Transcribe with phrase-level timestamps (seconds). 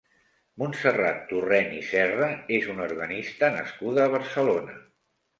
[0.61, 4.79] Montserrat Torrent i Serra és una organista nascuda a Barcelona.